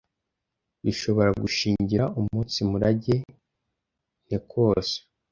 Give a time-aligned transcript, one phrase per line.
[0.83, 3.15] Bishobora gushingira umunsi murage
[4.27, 4.97] ne kose.